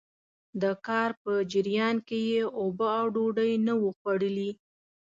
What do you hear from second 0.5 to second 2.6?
د کار په جريان کې يې